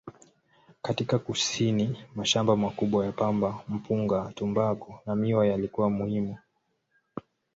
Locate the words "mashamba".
2.15-2.55